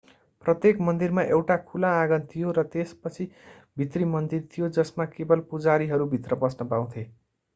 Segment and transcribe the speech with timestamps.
[0.43, 3.27] प्रत्येक मन्दिरमा एउटा खुला आँगन थियो र त्यसपछि
[3.77, 7.05] भित्री मन्दिर थियो जसमा केवल पुजारीहरू भित्र पस्न पाउँथे